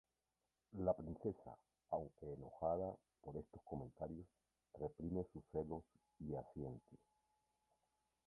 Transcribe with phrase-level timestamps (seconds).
[0.79, 1.55] La princesa,
[1.91, 4.25] aunque enojada por estos comentarios,
[4.73, 5.83] reprime sus celos
[6.17, 6.97] y asiente.